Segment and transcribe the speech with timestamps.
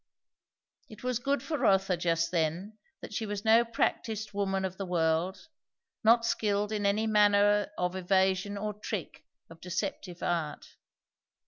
[0.89, 4.85] It was good for Rotha just then that she was no practised woman of the
[4.87, 5.47] world,
[6.03, 10.65] not skilled in any manner of evasion or trick of deceptive art.